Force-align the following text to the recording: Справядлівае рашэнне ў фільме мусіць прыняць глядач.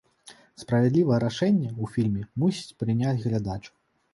Справядлівае 0.61 1.19
рашэнне 1.25 1.69
ў 1.81 1.85
фільме 1.97 2.25
мусіць 2.45 2.75
прыняць 2.81 3.17
глядач. 3.29 3.63